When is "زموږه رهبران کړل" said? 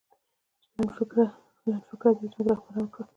2.31-3.07